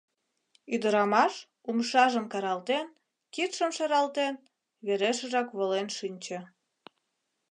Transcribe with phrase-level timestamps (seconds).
[0.73, 1.33] Ӱдырамаш,
[1.69, 2.87] умшажым каралтен,
[3.33, 4.33] кидшым шаралтен,
[4.85, 6.39] верешыжак волен шинче...